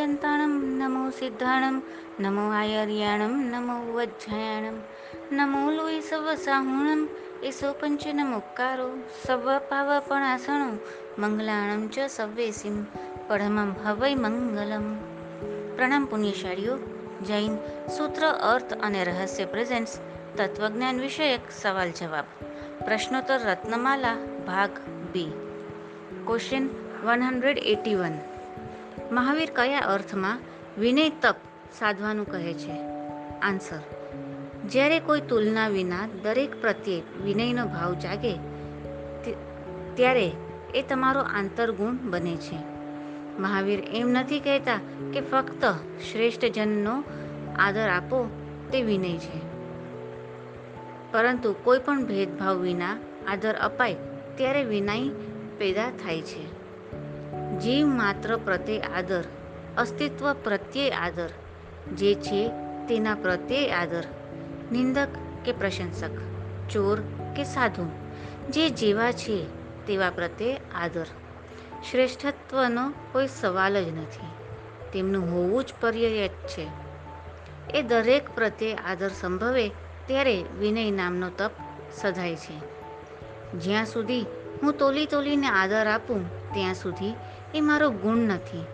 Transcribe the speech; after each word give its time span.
પર્યંતાણમ 0.00 0.52
નમો 0.80 1.00
સિદ્ધાણમ 1.10 1.78
નમો 2.18 2.44
આયર્યાણમ 2.50 3.34
નમો 3.48 3.74
વજ્જયાણમ 3.88 4.78
નમો 5.32 5.60
લોહી 5.70 5.98
સવ 6.00 6.36
સાહુણમ 6.36 7.02
એસો 7.42 7.72
પંચનમુક્કારો 7.72 8.86
સવ 9.18 9.56
પાવપણાસણો 9.68 10.68
મંગલાણમ 11.18 11.84
ચ 11.88 12.08
સવ્વેસિમ 12.08 12.78
પડમમ 13.28 13.74
હવૈ 13.84 14.14
મંગલમ 14.16 14.88
પ્રણામ 15.76 16.08
પુણ્યશાળીઓ 16.08 16.78
જૈન 17.22 17.60
સૂત્ર 17.90 18.26
અર્થ 18.46 18.74
અને 18.80 19.04
રહસ્ય 19.04 19.46
પ્રેઝન્ટ્સ 19.46 20.00
તત્વજ્ઞાન 20.36 21.04
વિષયક 21.04 21.54
સવાલ 21.58 21.92
જવાબ 21.92 22.34
પ્રશ્નોત્તર 22.80 23.40
રત્નમાલા 23.44 24.18
ભાગ 24.48 24.82
B 25.12 25.30
question 26.24 26.74
one 27.04 27.22
hundred 27.22 27.66
eighty 27.68 27.98
one 28.00 28.20
Mahavir 29.12 29.50
કયા 29.50 29.80
અર્થમાં 29.80 30.38
વિનય 30.78 31.08
તપ 31.08 31.36
સાધવાનું 31.78 32.26
કહે 32.26 32.54
છે? 32.54 32.72
આન્સર. 33.42 33.78
જ્યારે 34.66 34.98
કોઈ 34.98 35.20
તુલના 35.20 35.68
વિના 35.68 36.06
દરેક 36.22 36.60
પ્રત્યે 36.60 37.02
વિનયનો 37.24 37.66
ભાવ 37.66 37.94
જાગે 37.94 38.32
ત્યારે 39.94 40.32
એ 40.74 40.82
તમારો 40.82 41.20
આંતરગુણ 41.20 41.96
બને 41.96 42.36
છે. 42.36 42.56
મહાવીર 43.38 43.78
એમ 43.78 44.08
નથી 44.08 44.40
કહેતા 44.40 44.80
કે 45.14 45.20
ફક્ત 45.20 45.64
શ્રેષ્ઠ 46.12 46.44
જનનો 46.44 47.04
આદર 47.58 47.88
આપો, 47.88 48.30
તે 48.72 48.82
વિનય 48.82 49.16
છે. 49.16 49.38
પરંતુ 51.12 51.54
કોઈ 51.62 51.78
પણ 51.78 52.04
ભેદભાવ 52.04 52.56
વિના 52.56 52.96
આદર 53.26 53.54
અપાય, 53.54 53.94
ત્યારે 54.36 54.64
વિનય 54.64 55.08
પેદા 55.58 55.90
થાય 55.90 56.22
છે. 56.22 56.59
જીવ 57.62 57.86
માત્ર 57.86 58.36
પ્રત્યે 58.36 58.80
આદર, 58.80 59.24
અસ્તિત્વ 59.76 60.32
પ્રત્યે 60.32 60.90
આદર, 60.90 61.30
જે 61.92 62.14
છે 62.14 62.48
તેના 62.88 63.14
પ્રત્યે 63.14 63.72
આદર, 63.72 64.04
નિંદક 64.72 65.08
કે 65.44 65.52
પ્રશંસક, 65.52 66.10
ચોર 66.70 67.00
કે 67.36 67.44
સાધુ, 67.44 67.90
જે 68.50 68.70
જેવા 68.70 69.12
છે 69.12 69.46
તેવા 69.86 70.10
પ્રત્યે 70.10 70.60
આદર. 70.74 71.06
શ્રેષ્ઠત્વનો 71.90 72.92
કોઈ 73.12 73.26
સવાલ 73.26 73.84
જ 73.84 73.88
નથી, 73.88 74.26
તેમનું 74.92 75.32
હોવું 75.32 75.64
જ 75.64 75.74
પર્યાયત 75.80 76.30
છે. 76.30 76.66
એ 77.74 77.82
દરેક 77.82 78.34
પ્રત્યે 78.34 78.74
આદર 78.74 79.08
સંભવે 79.08 79.68
ત્યારે 80.06 80.44
વિનય 80.58 80.90
નામનો 80.90 81.28
તપ 81.28 81.50
સધાય 81.92 82.36
છે. 82.36 82.56
જ્યાં 83.58 83.86
સુધી 83.86 84.26
હું 84.62 84.78
તોલી 84.78 85.06
તોલીને 85.06 85.46
આદર 85.46 85.86
આપું, 85.86 86.54
ત્યાં 86.54 86.74
સુધી 86.74 87.14
એ 87.54 87.60
મારો 87.60 87.90
ગુણ 87.90 88.16
નથી. 88.16 88.64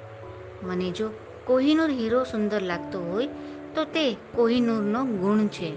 મને 0.63 0.91
જો 0.91 1.11
કોહિનૂર 1.45 1.91
હીરો 1.91 2.25
સુંદર 2.25 2.63
લાગતો 2.63 3.01
હોય, 3.01 3.29
તો 3.75 3.85
તે 3.85 4.17
કોહિનૂરનો 4.35 5.05
ગુણ 5.05 5.39
છે. 5.39 5.77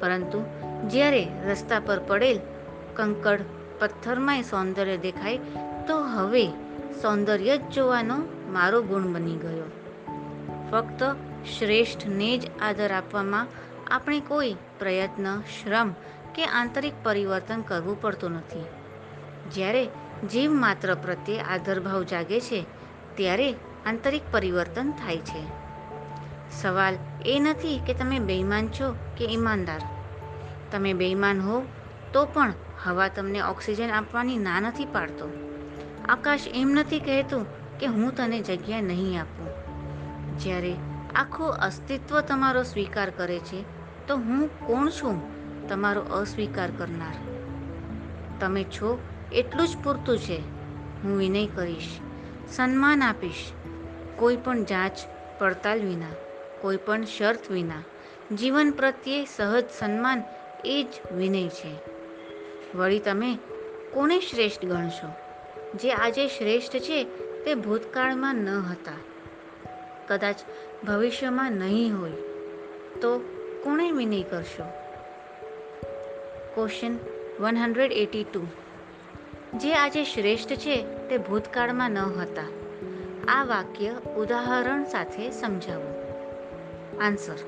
પરંતુ 0.00 0.44
જ્યારે 0.88 1.28
રસ્તા 1.46 1.80
પર 1.80 1.98
પડેલ 1.98 2.40
કંકડ 2.96 3.40
પથ્થરમાંય 3.78 4.42
સૌંદર્ય 4.42 4.96
દેખાય, 4.96 5.38
તો 5.86 5.98
હવે 5.98 6.46
સૌંદર્ય 7.02 7.58
જ 7.58 7.60
જોવાનો 7.60 8.22
મારો 8.52 8.82
ગુણ 8.82 9.02
બની 9.02 9.36
ગયો. 9.36 9.70
ફક્ત 10.70 11.16
શ્રેષ્ઠને 11.58 12.38
જ 12.38 12.50
આદર 12.62 12.90
આપવામાં 12.90 13.46
આપણે 13.90 14.20
કોઈ 14.20 14.56
પ્રયત્ન, 14.78 15.40
શ્રમ 15.40 15.94
કે 16.34 16.44
આંતરિક 16.44 16.92
પરિવર્તન 17.02 17.60
કરવું 17.60 18.02
પડતું 18.02 18.30
નથી. 18.30 18.64
જ્યારે 19.50 19.88
જીવ 20.24 20.52
માત્ર 20.52 20.94
પ્રત્યે 20.94 21.40
આદરભાવ 21.40 22.02
જાગે 22.02 22.40
છે, 22.40 22.66
ત્યારે 23.14 23.52
આંતરિક 23.86 24.22
પરિવર્તન 24.30 24.90
થાય 24.90 25.18
છે. 25.18 25.64
સવાલ 26.62 26.94
એ 27.26 27.38
નથી 27.38 27.80
કે 27.86 27.94
તમે 27.94 28.18
બેઈમાન 28.18 28.68
છો 28.68 28.96
કે 29.16 29.24
ઈમાનદાર. 29.24 29.82
તમે 30.72 30.92
બેઈમાન 30.92 31.40
હો 31.40 31.62
તો 32.12 32.26
પણ 32.26 32.52
હવા 32.84 33.08
તમને 33.08 33.40
ઓક્સિજન 33.40 33.90
આપવાની 33.90 34.38
ના 34.38 34.60
નથી 34.60 34.84
પાડતો. 34.84 35.28
આકાશ 36.08 36.40
એમ 36.54 36.68
નથી 36.68 37.00
કહેતું 37.00 37.46
કે 37.78 37.86
હું 37.86 38.16
તને 38.16 38.40
જગ્યા 38.40 38.80
નહીં 38.80 39.20
આપું. 39.20 39.48
જ્યારે 40.38 40.76
આખું 41.14 41.52
અસ્તિત્વ 41.52 42.20
તમારો 42.20 42.62
સ્વીકાર 42.62 43.10
કરે 43.10 43.38
છે, 43.38 43.64
તો 44.06 44.16
હું 44.16 44.66
કોણ 44.66 44.90
છું? 44.90 45.34
તમારો 45.68 46.00
અસ્વીકાર 46.00 46.70
કરનાર. 46.70 47.14
તમે 48.40 48.64
છો 48.64 49.02
એટલું 49.34 49.68
જ 49.68 49.76
પૂરતું 49.84 50.18
છે. 50.18 50.38
હું 51.02 51.18
વિનય 51.18 51.46
કરીશ. 51.46 51.98
સન્માન 52.48 53.02
આપીશ. 53.02 53.52
કોઈ 54.16 54.36
પણ 54.36 54.64
જાંચ 54.64 54.92
પડતાલ 55.38 55.80
વિના, 55.80 56.06
કોઈ 56.60 56.76
પણ 56.76 57.04
શર્ત 57.04 57.50
વિના. 57.50 57.82
જીવન 58.34 58.70
પ્રત્યે 58.70 59.24
સહજ 59.24 59.64
સન્માન 59.78 60.22
એ 60.64 60.82
જ 60.82 61.12
વિનય 61.12 61.48
છે. 61.48 61.74
વળી 62.74 62.98
તમે 62.98 63.38
કોને 63.92 64.20
શ્રેષ્ઠ 64.20 64.64
ગણશો? 64.64 65.08
જે 65.74 65.92
આજે 65.92 66.28
શ્રેષ્ઠ 66.28 66.72
છે 66.72 67.04
તે 67.44 67.54
ભૂતકાળમાં 67.54 68.34
ન 68.34 68.48
હતા. 68.48 68.92
કદાચ 70.08 70.36
ભવિષ્યમાં 70.84 71.52
નહીં 71.52 72.00
હોય. 72.00 72.12
તો 73.00 73.18
કોણે 73.64 73.90
વિનય 73.90 74.22
કરશો? 74.22 74.64
Question 76.54 76.96
one 77.40 77.56
hundred 77.56 77.92
eighty 77.92 78.24
two 78.24 78.46
જે 79.54 79.74
આજે 79.74 80.04
શ્રેષ્ઠ 80.04 80.50
છે 80.50 81.08
તે 81.08 81.18
ભૂતકાળમાં 81.18 81.90
ન 81.90 81.98
હતા. 81.98 82.42
આ 83.28 83.44
વાક્ય 83.44 83.90
ઉદાહરણ 84.16 84.84
સાથે 84.84 85.30
સમજાવો. 85.30 85.90
આન્સર 87.00 87.38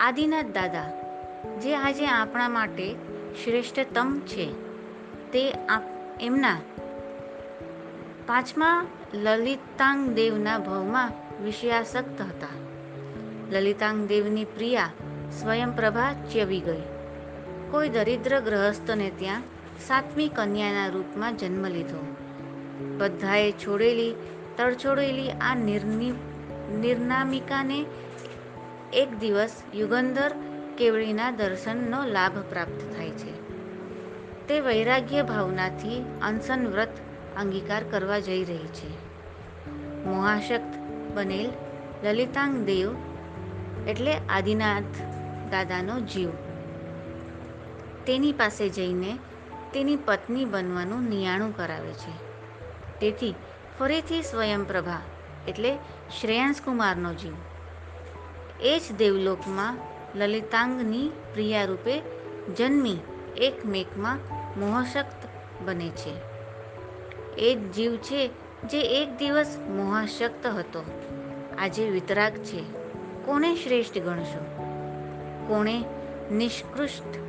આદિનાથ 0.00 0.46
દાદા, 0.46 0.84
જે 1.58 1.76
આજે 1.76 2.06
આપણા 2.06 2.48
માટે 2.48 2.94
શ્રેષ્ઠતમ 3.44 4.20
છે, 4.26 4.52
તે 5.32 5.54
એમના 6.20 6.56
પાંચમા 8.26 8.86
લલિતાંગ 9.14 10.10
દેવના 10.10 10.58
ભવમાં 10.58 11.12
વિષયાસક્ત 11.44 12.20
હતા. 12.20 12.52
લલિતાંગ 13.50 14.08
દેવની 14.08 14.44
પ્રિયા 14.44 14.90
સ્વયંપ્રભા 15.42 16.12
ચવી 16.12 16.60
ગઈ? 16.60 16.82
કોઈ 17.70 17.88
દરિદ્ર 17.88 18.40
ગ્રહસ્થને 18.40 19.10
ત્યાં 19.18 19.42
સાતમી 19.80 20.28
કન્યાના 20.28 20.86
રૂપમાં 20.86 21.36
જન્મ 21.36 21.66
લીધો. 21.66 22.16
બધાએ 22.98 23.52
છોડેલી 23.52 24.14
તડછોડેલી 24.56 25.30
આ 25.30 25.54
નિર્નિ, 25.54 26.12
નિર્નામિકાને 26.80 27.86
એક 28.92 29.18
દિવસ 29.18 29.62
યુગંધર 29.74 30.32
કેવળીના 30.78 31.30
દર્શનનો 31.30 32.04
લાભ 32.04 32.38
પ્રાપ્ત 32.38 32.96
થાય 32.96 33.10
છે. 33.10 33.46
તે 34.48 34.60
વૈરાગ્ય 34.60 35.22
ભાવનાથી 35.22 36.04
અનશન 36.22 36.66
વ્રત 36.66 36.88
અંગીકાર 37.36 37.84
કરવા 37.84 38.18
જઈ 38.18 38.44
રહી 38.44 38.56
છે. 38.56 39.06
મહાશક્ત 40.04 40.78
બનેલ 41.14 41.50
લલિતાંગ 42.04 42.66
દેવ 42.66 42.96
એટલે 43.88 44.14
આદિનાથ 44.28 45.02
દાદાનો 45.50 46.00
જીવ. 46.00 46.28
તેની 48.06 48.32
પાસે 48.32 48.68
જઈને 48.68 49.18
તેની 49.76 49.96
પત્ની 49.96 50.44
બનવાનું 50.44 51.02
નિયાણું 51.02 51.56
કરાવે 51.56 51.92
છે. 51.92 52.12
તેથી 53.00 53.34
ફરીથી 53.78 54.22
સ્વયંપ્રભા, 54.22 55.00
એટલે 55.48 55.76
શ્રેયાંશકુમારનો 56.20 57.14
જીવ. 57.14 57.32
એ 58.60 58.78
જ 58.78 58.92
દેવલોકમાં 58.92 59.76
લલિતાંગની 60.14 61.08
પ્રિયા 61.08 61.64
રૂપે 61.64 62.02
જન્મી 62.54 62.96
એકમેકમાં 63.36 64.18
મોહશક્ત 64.60 65.28
બને 65.64 65.88
છે. 65.88 66.12
એ 67.38 67.54
જ 67.54 67.72
જીવ 67.72 67.96
છે 67.96 68.30
જે 68.64 68.80
એક 68.80 69.16
દિવસ 69.16 69.58
મોહાશક્ત 69.68 70.46
હતો. 70.46 70.82
આજે 71.58 71.90
વિતરાગ 71.90 72.32
છે. 72.32 72.62
કોને 73.24 73.54
શ્રેષ્ઠ 73.54 73.98
ગણશો? 73.98 74.44
કોણે 75.48 75.84
નિષ્કૃષ્ટ 76.32 77.25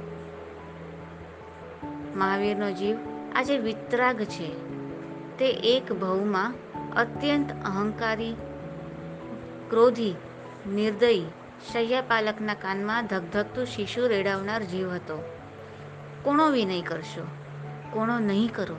મહાવીરનો 2.18 2.72
જીવ 2.72 2.98
આજે 3.36 3.58
વિતરાગ 3.58 4.24
છે. 4.24 4.68
તે 5.38 5.50
એક 5.50 5.92
ભવમાં 5.92 6.54
અત્યંત 6.96 7.52
અહંકારી, 7.66 8.36
ક્રોધી, 9.70 10.16
નિર્દયી 10.68 11.26
શૈયાપાલકના 11.74 12.54
કાનમાં 12.54 13.08
ધગધગતું 13.08 13.66
શિશુ 13.66 14.08
રેડાવનાર 14.08 14.64
જીવ 14.64 14.94
હતો. 14.94 15.24
કોણો 16.24 16.50
વિનય 16.50 16.82
કરશો, 16.82 17.28
કોણો 17.92 18.20
નહીં 18.20 18.54
કરો. 18.54 18.76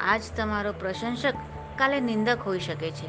આજ 0.00 0.22
તમારો 0.36 0.72
પ્રશંસક 0.72 1.34
કાલે 1.76 2.00
નિંદક 2.00 2.38
હોઈ 2.38 2.58
શકે 2.58 2.90
છે. 2.90 3.08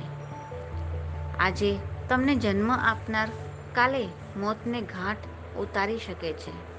આજે 1.40 1.80
તમને 2.10 2.36
જન્મ 2.36 2.72
આપનાર 2.72 3.30
કાલે 3.76 4.08
મોતને 4.38 4.82
ઘાટ 4.82 5.18
ઉતારી 5.58 5.98
શકે 5.98 6.34
છે. 6.34 6.78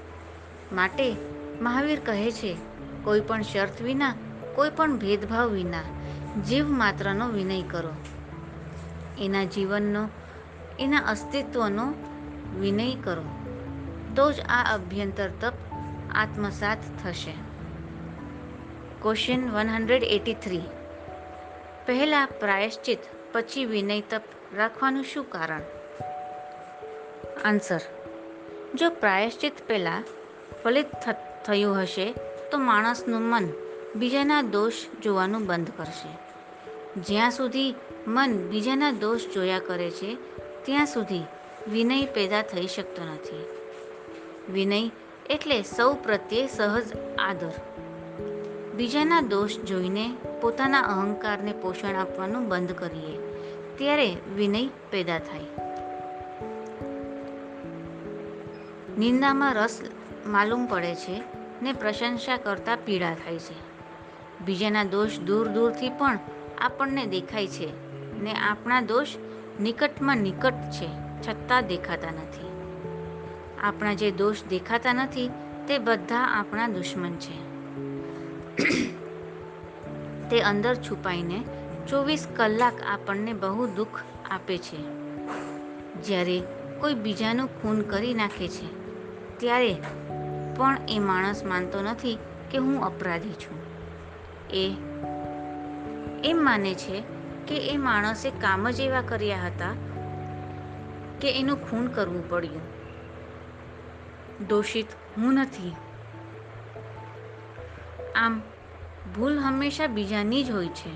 માટે 0.75 1.38
મહાવીર 1.61 1.99
કહે 1.99 2.31
છે, 2.31 2.57
કોઈ 3.03 3.21
પણ 3.21 3.41
શર્ત 3.41 3.81
વિના, 3.81 4.13
કોઈ 4.55 4.69
પણ 4.69 4.97
ભેદભાવ 4.97 5.47
વિના, 5.47 5.81
જીવ 6.41 6.67
માત્રનો 6.67 7.29
વિનય 7.29 7.61
કરો. 7.61 7.91
એના 9.19 9.43
જીવનનો, 9.43 10.09
એના 10.79 10.97
અસ્તિત્વનો 10.97 11.93
વિનય 12.59 12.95
કરો. 12.95 13.23
તો 14.15 14.31
જ 14.31 14.39
આ 14.39 14.73
અભ્યંતર 14.73 15.29
તપ 15.41 15.53
આત્મસાત 16.15 16.77
થશે. 17.03 17.33
Question 19.01 19.51
one 19.51 19.69
hundred 19.69 20.03
eighty 20.03 20.33
three 20.33 20.61
પહેલાં 21.85 22.27
પ્રાયશ્ચિત, 22.39 22.99
પછી 23.33 23.65
વિનય 23.65 24.01
તપ 24.01 24.21
રાખવાનું 24.55 25.03
શું 25.03 25.29
કારણ? 25.29 25.61
આન્સર 27.45 27.79
જો 28.75 28.89
પ્રાયશ્ચિત 28.89 29.67
પહેલાં, 29.67 30.03
ફલિત 30.63 30.87
થયું 31.49 31.81
હશે, 31.81 32.13
તો 32.51 32.57
માણસનું 32.57 33.21
મન 33.21 33.49
બીજાના 33.95 34.41
દોષ 34.41 34.73
જોવાનું 35.03 35.45
બંધ 35.45 35.67
કરશે. 35.77 36.17
જ્યાં 37.01 37.31
સુધી 37.31 37.75
મન 38.07 38.33
બીજાના 38.49 38.91
દોષ 38.91 39.21
જોયા 39.33 39.59
કરે 39.59 39.91
છે, 39.91 40.17
ત્યાં 40.65 40.85
સુધી 40.85 41.23
વિનય 41.71 42.05
પેદા 42.05 42.41
થઈ 42.41 42.67
શકતો 42.67 43.03
નથી. 43.03 43.45
વિનય 44.53 44.89
એટલે 45.29 45.61
સૌ 45.61 45.93
પ્રત્યે 45.93 46.47
સહજ 46.47 46.83
આદર. 47.19 47.51
બીજાના 48.75 49.21
દોષ 49.21 49.57
જોઈને 49.57 50.15
પોતાના 50.41 50.81
અહંકારને 50.81 51.51
પોષણ 51.51 51.95
આપવાનું 51.95 52.49
બંધ 52.49 52.71
કરીએ, 52.71 53.17
ત્યારે 53.77 54.15
વિનય 54.35 54.67
પેદા 54.91 55.19
થાય. 55.19 55.41
નિંદામાં 58.97 59.53
રસ 59.53 59.79
માલુમ 60.25 60.65
પડે 60.65 60.95
છે 60.95 61.38
ને 61.61 61.73
પ્રશંસા 61.73 62.37
કરતાં 62.37 62.77
પીડા 62.85 63.13
થાય 63.13 63.39
છે. 63.39 63.69
બીજાના 64.45 64.83
દોષ 64.83 65.19
દૂર 65.19 65.47
દૂરથી 65.47 65.89
પણ 65.89 66.19
આપણને 66.57 67.05
દેખાય 67.05 67.47
છે 67.47 67.69
ને 68.23 68.31
આપણા 68.31 68.81
દોષ 68.81 69.07
નિકટમાં 69.59 70.17
નિકટ 70.17 70.53
છે, 70.53 70.87
છતાં 71.21 71.67
દેખાતા 71.67 72.11
નથી. 72.11 72.49
આપણા 73.63 73.93
જે 73.93 74.11
દોષ 74.11 74.43
દેખાતા 74.49 74.93
નથી, 74.93 75.29
તે 75.67 75.77
બધા 75.77 76.19
આપણા 76.19 76.67
દુશ્મન 76.67 77.13
છે. 77.15 77.49
તે 80.29 80.41
અંદર 80.41 80.75
છુપાઈને 80.75 81.43
ચોવીસ 81.87 82.27
કલાક 82.35 82.73
આપણને 82.81 83.33
બહુ 83.33 83.67
દુઃખ 83.67 83.99
આપે 84.31 84.57
છે. 84.57 84.77
જ્યારે 86.01 86.41
કોઈ 86.79 86.93
બીજાનું 86.93 87.61
ખૂન 87.61 87.81
કરી 87.81 88.13
નાખે 88.13 88.47
છે, 88.47 88.67
ત્યારે 89.37 89.75
પણ 90.59 90.77
એ 90.89 90.99
માણસ 90.99 91.45
માનતો 91.45 91.81
નથી 91.81 92.17
કે 92.51 92.57
હું 92.57 92.83
અપરાધી 92.83 93.33
છું. 93.33 93.57
એ 94.49 94.75
એમ 96.23 96.43
માને 96.43 96.73
છે 96.73 97.03
કે 97.47 97.69
એ 97.69 97.77
માણસે 97.77 98.31
કામ 98.31 98.69
જ 98.69 98.79
એવા 98.79 99.01
કર્યા 99.01 99.37
હતા 99.37 99.73
કે 101.21 101.39
એનું 101.39 101.69
ખૂન 101.69 101.87
કરવું 101.87 102.29
પડ્યું. 102.29 102.61
દોષિત 104.47 104.85
હું 105.17 105.33
નથી. 105.33 105.75
આમ 108.15 108.41
ભૂલ 109.15 109.39
હંમેશા 109.39 109.87
બીજાની 109.87 110.43
જ 110.43 110.51
હોય 110.51 110.67
છે. 110.67 110.95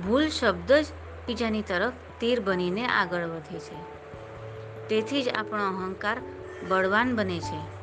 ભૂલ 0.00 0.28
શબ્દ 0.28 0.72
જ 0.72 0.86
બીજાની 1.26 1.62
તરફ 1.62 1.92
તીર 2.20 2.40
બનીને 2.40 2.86
આગળ 2.86 3.26
વધે 3.26 3.58
છે. 3.58 3.76
તેથી 4.88 5.22
જ 5.22 5.28
આપણો 5.28 5.66
અહંકાર 5.66 6.20
બળવાન 6.68 7.16
બને 7.16 7.40
છે. 7.40 7.73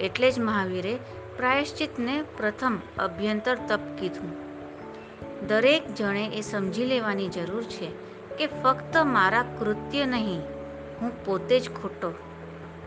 એટલે 0.00 0.30
જ 0.30 0.40
મહાવીરે 0.40 0.98
પ્રાયશ્ચિતને 1.36 2.22
પ્રથમ 2.22 2.78
અભ્યંતર 2.98 3.58
તપ 3.68 3.80
કીધું. 3.98 4.46
દરેક 5.46 5.94
જણે 5.94 6.26
એ 6.26 6.40
સમજી 6.40 6.84
લેવાની 6.84 7.28
જરૂર 7.28 7.62
છે 7.62 7.86
કે 8.36 8.46
ફક્ત 8.46 8.96
મારા 8.96 9.42
કૃત્ય 9.42 10.06
નહીં, 10.06 10.40
હું 11.00 11.24
પોતે 11.24 11.60
જ 11.60 11.70
ખોટો, 11.70 12.12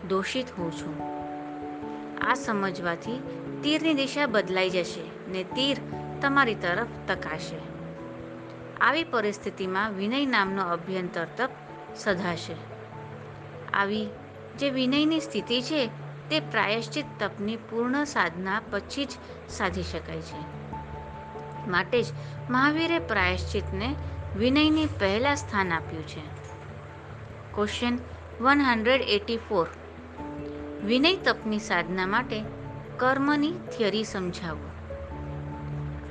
દોષિત 0.08 0.46
હોઉં 0.58 0.72
છું. 0.72 1.20
આ 2.30 2.34
સમજવાથી 2.34 3.22
તીરની 3.62 3.94
દિશા 3.94 4.26
બદલાઈ 4.26 4.70
જશે 4.70 5.30
ને 5.30 5.44
તીર 5.44 5.76
તમારી 6.20 6.54
તરફ 6.54 7.10
તકાશે. 7.10 7.56
આવી 8.80 9.04
પરિસ્થિતિમાં 9.04 9.92
વિનય 9.92 10.26
નામનો 10.26 10.62
અભ્યંતર 10.62 11.26
તપ 11.36 11.50
સધાશે. 11.96 12.54
આવી 13.74 14.08
જે 14.58 14.70
વિનયની 14.70 15.20
સ્થિતિ 15.20 15.62
છે 15.62 15.90
તે 16.30 16.40
પ્રાયશ્ચિત 16.40 17.04
તપની 17.18 17.56
પૂર્ણ 17.56 18.04
સાધના 18.04 18.62
પછી 18.70 19.04
જ 19.04 19.08
સાધી 19.48 19.82
શકાય 19.82 20.20
છે. 20.20 20.60
માટે 21.70 22.02
જ 22.02 22.06
મહાવીરે 22.50 22.98
પ્રાયશ્ચિતને 22.98 23.94
વિનયની 24.36 24.86
પહેલા 24.86 25.34
સ્થાન 25.34 25.72
આપ્યું 25.72 26.06
છે. 26.06 26.20
Question 27.54 27.98
one 28.40 28.60
hundred 28.60 29.00
eighty 29.00 29.36
four 29.36 29.66
વિનય 30.84 31.16
તપની 31.16 31.58
સાધના 31.58 32.06
માટે 32.06 32.42
કર્મની 32.96 33.52
થિયરી 33.52 34.04
સમજાવો. 34.04 34.70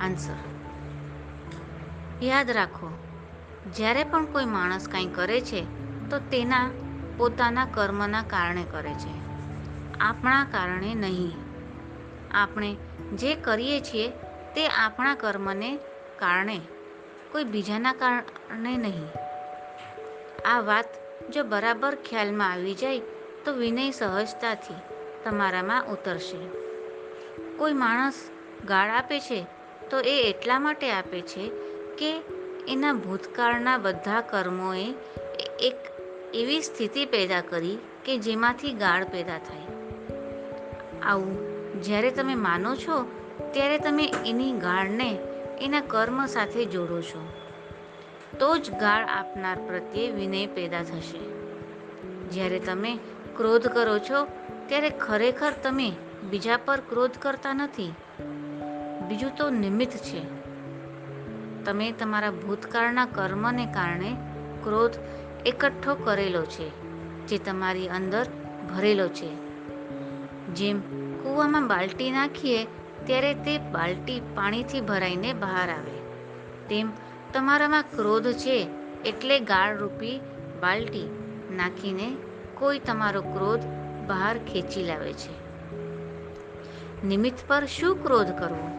આન્સર 0.00 0.36
યાદ 2.22 2.50
રાખો, 2.50 2.98
જ્યારે 3.76 4.04
પણ 4.04 4.24
કોઈ 4.24 4.44
માણસ 4.44 4.88
કંઈ 4.88 5.06
કરે 5.06 5.40
છે, 5.40 5.64
તો 6.10 6.18
તેના 6.18 6.70
પોતાના 7.16 7.64
કર્મના 7.64 8.22
કારણે 8.22 8.64
કરે 8.70 8.94
છે. 8.94 9.29
આપણા 10.00 10.44
કારણે 10.44 10.94
નહીં. 10.94 11.32
આપણે 12.34 12.76
જે 13.14 13.34
કરીએ 13.34 13.80
છીએ 13.80 14.08
તે 14.54 14.66
આપણા 14.68 15.14
કર્મને 15.14 15.76
કારણે, 16.18 16.60
કોઈ 17.32 17.44
બીજાના 17.44 17.92
કારણે 17.92 18.76
નહીં. 18.76 19.08
આ 20.48 20.60
વાત 20.60 20.84
જો 21.30 21.44
બરાબર 21.44 21.94
ખ્યાલમાં 21.94 22.52
આવી 22.52 22.74
જાય 22.74 22.98
તો 23.44 23.52
વિનય 23.52 23.90
સહજતાથી 23.90 24.74
તમારામાં 25.24 25.84
ઉતરશે. 25.84 26.48
કોઈ 27.56 27.72
માણસ 27.72 28.14
ગાળ 28.66 28.90
આપે 28.90 29.20
છે 29.20 29.46
તો 29.90 30.00
એ 30.00 30.30
એટલા 30.30 30.58
માટે 30.58 30.90
આપે 30.90 31.20
છે 31.20 31.48
કે 31.98 32.22
એના 32.68 32.92
ભૂતકાળના 32.92 33.78
બધા 33.78 34.20
કર્મોએ 34.20 34.94
એક 35.58 35.74
એવી 36.34 36.62
સ્થિતિ 36.62 37.04
પેદા 37.04 37.40
કરી 37.40 37.78
કે 38.04 38.18
જેમાંથી 38.18 38.72
ગાળ 38.72 39.04
પેદા 39.04 39.38
થાય. 39.38 39.79
આવું. 41.02 41.50
જ્યારે 41.82 42.10
તમે 42.10 42.34
માનો 42.34 42.74
છો, 42.74 43.10
ત્યારે 43.52 43.78
તમે 43.78 44.12
એની 44.26 44.52
ગાળને 44.52 45.18
એના 45.60 45.80
કર્મ 45.80 46.26
સાથે 46.26 46.64
જોડો 46.64 47.00
છો. 47.00 47.32
તો 48.40 48.58
જ 48.58 48.70
ગાળ 48.70 49.04
આપનાર 49.04 49.56
પ્રત્યે 49.66 50.10
વિનય 50.10 50.46
પેદા 50.46 50.82
થશે. 50.82 51.18
જ્યારે 52.28 52.58
તમે 52.58 52.98
ક્રોધ 53.36 53.66
કરો 53.66 53.98
છો, 53.98 54.26
ત્યારે 54.66 54.90
ખરેખર 54.90 55.52
તમે 55.62 55.92
બીજા 56.30 56.56
પર 56.56 56.80
ક્રોધ 56.80 57.10
કરતા 57.10 57.54
નથી. 57.54 57.94
બીજું 59.08 59.36
તો 59.36 59.50
નિમિત્ત 59.50 59.92
છે. 59.92 60.22
તમે 61.64 61.92
તમારા 61.92 62.30
ભૂતકાળના 62.30 63.06
કર્મને 63.06 63.66
કારણે 63.66 64.16
ક્રોધ 64.64 64.92
એકઠો 65.46 65.94
કરેલો 65.94 66.44
છે, 66.44 66.70
જે 67.26 67.38
તમારી 67.38 67.88
અંદર 67.88 68.26
ભરેલો 68.76 69.08
છે. 69.08 69.49
જેમ 70.54 70.80
કૂવામાં 71.22 71.66
બાલટી 71.66 72.10
નાખીએ, 72.10 72.64
ત્યારે 73.06 73.34
તે 73.34 73.58
બાલટી 73.58 74.20
પાણીથી 74.20 74.80
ભરાઈને 74.80 75.32
બહાર 75.32 75.70
આવે. 75.70 76.00
તેમ 76.68 76.90
તમારામાં 77.34 77.82
ક્રોધ 77.82 78.26
છે, 78.26 78.68
એટલે 79.04 79.40
ગાળરૂપી 79.40 80.20
બાલટી 80.60 81.08
નાખીને 81.50 82.16
કોઈ 82.54 82.78
તમારો 82.78 83.22
ક્રોધ 83.22 83.60
બહાર 84.06 84.38
ખેંચી 84.38 84.84
લાવે 84.84 85.12
છે. 85.12 85.50
નિમિત્ત 87.06 87.38
પર 87.48 87.66
શું 87.66 88.02
ક્રોધ 88.02 88.30
કરવો? 88.38 88.70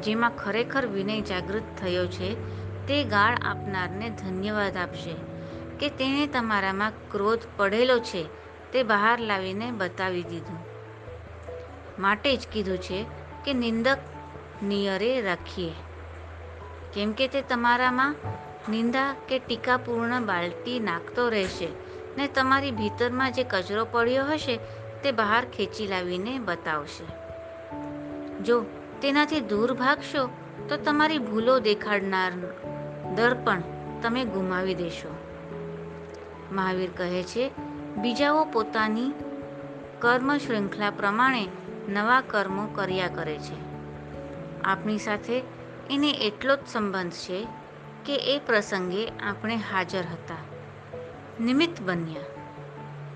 જેમાં 0.00 0.30
ખરેખર 0.38 0.86
વિનય 0.86 1.20
જાગૃત 1.20 1.62
થયો 1.80 2.06
છે, 2.06 2.34
તે 2.86 3.04
ગાળ 3.04 3.34
આપનારને 3.42 4.10
ધન્યવાદ 4.10 4.76
આપશે 4.76 5.14
કે 5.80 5.88
તેણે 5.88 6.26
તમારામાં 6.26 6.92
ક્રોધ 7.10 7.38
પડેલો 7.56 7.98
છે, 7.98 8.24
તે 8.72 8.82
બહાર 8.82 9.20
લાવીને 9.20 9.70
બતાવી 9.70 10.22
દીધું. 10.22 10.63
માટે 11.98 12.36
જ 12.36 12.48
કીધું 12.52 12.78
છે 12.78 13.06
કે 13.44 13.52
નિંદક 13.52 13.98
નિયરે 14.62 15.20
રાખીએ. 15.20 15.72
કેમ 16.94 17.12
કે 17.12 17.28
તે 17.28 17.42
તમારામાં 17.42 18.14
નિંદા 18.70 19.14
કે 19.28 19.38
ટીકાપૂર્ણ 19.38 20.20
બાલટી 20.20 20.80
નાખતો 20.80 21.28
રહેશે 21.28 21.68
ને 22.16 22.26
તમારી 22.26 22.70
ભીતરમાં 22.70 23.32
જે 23.32 23.44
કચરો 23.44 23.84
પડ્યો 23.84 24.24
હશે 24.24 24.56
તે 25.02 25.12
બહાર 25.12 25.44
ખેંચી 25.44 25.86
લાવીને 25.86 26.38
બતાવશે. 26.38 27.04
જો 28.42 28.64
તેનાથી 29.02 29.40
દૂર 29.40 29.72
ભાગશો, 29.72 30.30
તો 30.68 30.76
તમારી 30.76 31.18
ભૂલો 31.18 31.58
દેખાડનાર 31.58 32.32
દર્પણ 33.14 33.62
તમે 34.02 34.24
ગુમાવી 34.24 34.74
દેશો. 34.74 35.16
મહાવીર 36.52 36.90
કહે 36.96 37.22
છે, 37.22 37.50
બીજાઓ 37.96 38.44
પોતાની 38.44 39.12
કર્મ 39.98 40.38
શૃંખલા 40.38 40.90
પ્રમાણે 40.90 41.48
નવા 41.88 42.20
કર્મો 42.20 42.66
કર્યા 42.66 43.08
કરે 43.08 43.38
છે. 43.38 43.74
આપણી 44.64 44.98
સાથે 44.98 45.42
એને 45.90 46.10
એટલો 46.10 46.56
જ 46.56 46.58
સંબંધ 46.66 47.12
છે 47.12 47.46
કે 48.04 48.16
એ 48.16 48.38
પ્રસંગે 48.38 49.06
આપણે 49.06 49.56
હાજર 49.56 50.00
હતા. 50.00 50.36
નિમિત્ત 51.40 51.82
બન્યા. 51.82 52.20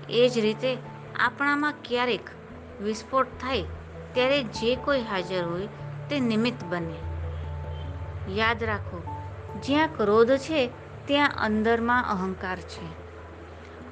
એ 0.09 0.29
જ 0.29 0.39
રીતે 0.39 0.77
આપણામાં 1.19 1.73
ક્યારેક 1.83 2.21
વિસ્ફોટ 2.81 3.27
થાય 3.41 3.63
ત્યારે 4.13 4.43
જે 4.43 4.75
કોઈ 4.75 5.01
હાજર 5.01 5.43
હોય 5.43 5.67
તે 6.09 6.19
નિમિત્ત 6.19 6.63
બને. 6.63 6.95
યાદ 8.35 8.63
રાખો, 8.63 9.03
જ્યાં 9.65 9.87
ક્રોધ 9.87 10.29
છે 10.29 10.69
ત્યાં 11.05 11.31
અંદરમાં 11.37 12.09
અહંકાર 12.09 12.57
છે. 12.59 13.09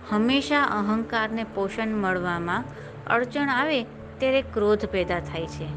હંમેશા 0.09 0.63
અહંકારને 0.63 1.43
પોષણ 1.43 1.87
મળવામાં 1.87 2.63
અડચણ 3.07 3.49
આવે 3.49 3.85
ત્યારે 4.17 4.41
ક્રોધ 4.41 4.85
પેદા 4.85 5.19
થાય 5.19 5.47
છે. 5.47 5.67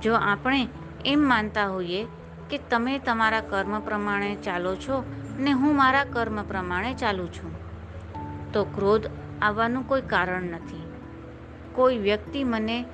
જો 0.00 0.14
આપણે 0.14 0.68
એમ 1.06 1.20
માનતા 1.20 1.66
હોઈએ 1.66 2.06
કે 2.50 2.58
તમે 2.70 2.98
તમારા 2.98 3.40
કર્મ 3.40 3.80
પ્રમાણે 3.80 4.34
ચાલો 4.34 4.76
છો 4.76 5.04
ને 5.38 5.50
હું 5.50 5.76
મારા 5.76 6.04
કર્મ 6.04 6.42
પ્રમાણે 6.42 6.94
ચાલું 6.94 7.32
છું, 7.32 7.52
તો 8.52 8.64
ક્રોધ 8.64 9.06
આવવાનું 9.42 9.88
કોઈ 9.88 10.02
કારણ 10.02 10.42
નથી. 10.42 10.92
કોઈ 11.72 11.98
વ્યક્તિ 11.98 12.44
મને 12.44 12.84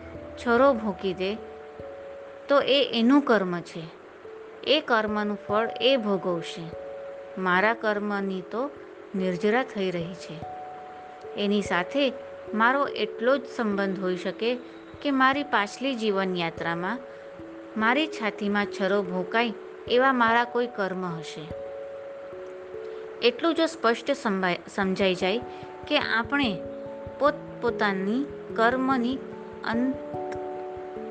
છરો 0.46 0.74
ભોંકી 0.74 1.14
દે, 1.14 1.34
તો 2.48 2.60
એ 2.60 2.98
એનું 2.98 3.22
કર્મ 3.22 3.60
છે. 3.60 3.82
એ 4.64 4.80
કર્મનું 4.80 5.38
ફળ 5.48 5.68
એ 5.80 5.96
ભોગવશે. 5.96 6.70
મારા 7.40 7.74
કર્મની 7.74 8.40
તો 8.40 8.70
નિર્જરા 9.14 9.64
થઈ 9.64 9.90
રહી 9.90 10.14
છે. 10.14 10.40
એની 11.36 11.62
સાથે 11.62 12.12
મારો 12.54 12.86
એટલો 12.86 13.36
જ 13.36 13.44
સંબંધ 13.56 13.98
હોઈ 13.98 14.16
શકે 14.16 14.58
કે 15.02 15.10
મારી 15.10 15.42
પાછલી 15.42 15.94
જીવનયાત્રામાં 15.94 16.98
મારી 17.76 18.06
છાતીમાં 18.06 18.66
છરો 18.66 19.02
ભોંકાય 19.02 19.52
એવા 19.88 20.12
મારા 20.12 20.44
કોઈ 20.44 20.66
કર્મ 20.66 21.04
હશે? 21.04 21.48
એટલું 23.22 23.54
જો 23.54 23.66
સ્પષ્ટ 23.66 24.12
સમજાઈ 24.74 25.14
જાય 25.14 25.40
કે 25.88 25.98
આપણે 25.98 26.58
પોતપોતાની 27.18 28.24
કર્મની 28.56 29.18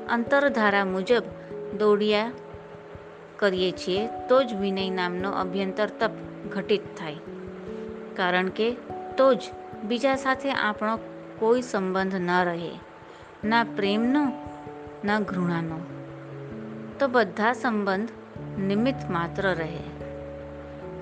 અંતરધારા 0.08 0.84
મુજબ 0.84 1.22
દોડ્યા 1.78 2.32
કરીએ 3.36 3.72
છીએ 3.72 4.06
તો 4.28 4.42
જ 4.42 4.54
વિનય 4.54 4.90
નામનો 4.90 5.30
અભ્યંતર 5.30 5.86
તપ 5.86 6.10
ઘટિત 6.52 6.80
થાય. 6.98 7.16
કારણ 8.16 8.48
કે 8.48 8.76
તો 9.16 9.34
જ 9.34 9.40
બીજા 9.84 10.16
સાથે 10.16 10.52
આપણો 10.52 10.98
કોઈ 11.40 11.62
સંબંધ 11.62 12.14
ન 12.14 12.44
રહે, 12.44 12.70
ના 13.44 13.64
પ્રેમનો, 13.64 14.32
ના 15.04 15.20
ઘૃણાનો. 15.20 15.78
તો 16.98 17.08
બધા 17.08 17.52
સંબંધ 17.52 18.08
નિમિત્ત 18.60 19.10
માત્ર 19.10 19.54
રહે. 19.54 19.78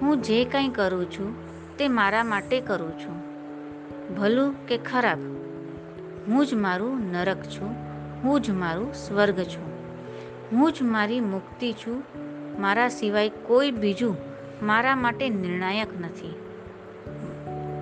હું 0.03 0.23
જે 0.23 0.45
કંઈ 0.45 0.69
કરું 0.69 1.11
છું, 1.11 1.35
તે 1.77 1.89
મારા 1.89 2.25
માટે 2.25 2.61
કરું 2.61 2.99
છું. 2.99 3.29
ભલું 4.17 4.67
કે 4.67 4.79
ખરાબ, 4.79 5.19
હું 6.29 6.47
જ 6.47 6.55
મારું 6.55 7.13
નરક 7.13 7.43
છું, 7.43 7.75
હું 8.23 8.43
જ 8.43 8.51
મારું 8.51 8.95
સ્વર્ગ 8.95 9.39
છું. 9.39 9.69
હું 10.53 10.73
જ 10.73 10.83
મારી 10.83 11.21
મુક્તિ 11.21 11.73
છું, 11.73 12.03
મારા 12.61 12.89
સિવાય 12.89 13.29
કોઈ 13.29 13.71
બીજું 13.71 14.17
મારા 14.63 14.97
માટે 14.97 15.29
નિર્ણાયક 15.29 16.01
નથી. 16.01 16.35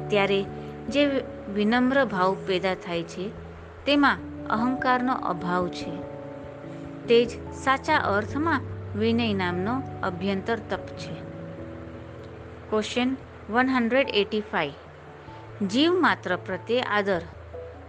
ત્યારે 0.08 0.42
જે 0.88 1.25
વિનમ્ર 1.54 2.04
ભાવ 2.04 2.36
પેદા 2.46 2.74
થાય 2.74 3.02
છે. 3.02 3.30
તેમાં 3.86 4.18
અહંકારનો 4.46 5.12
અભાવ 5.12 5.68
છે. 5.68 5.92
તે 7.06 7.24
જ 7.24 7.52
સાચા 7.52 7.96
અર્થમાં 7.96 8.60
વિનય 8.98 9.32
નામનો 9.32 9.82
અભ્યંતર 10.02 10.58
તપ 10.70 10.86
છે. 10.86 11.14
Question 12.70 13.16
one 13.50 13.68
hundred 13.68 14.08
eighty 14.08 14.40
five 14.40 15.66
જીવ 15.66 15.92
માત્ર 15.92 16.36
પ્રત્યે 16.36 16.80
આદર. 16.80 17.22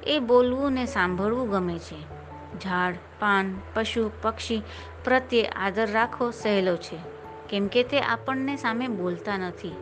એ 0.04 0.20
બોલવું 0.20 0.74
ને 0.74 0.86
સાંભળવું 0.86 1.50
ગમે 1.50 1.80
છે. 1.80 2.18
ઝાડ, 2.60 2.94
પાન, 3.20 3.60
પશુ, 3.74 4.12
પક્ષી 4.22 4.62
પ્રત્યે 5.04 5.44
આદર 5.44 5.92
રાખવો 5.92 6.32
સહેલો 6.32 6.76
છે. 6.76 6.98
કેમ 7.50 7.68
કે 7.68 7.84
તે 7.84 8.00
આપણને 8.00 8.56
સામે 8.56 8.88
બોલતા 8.88 9.38
નથી, 9.38 9.76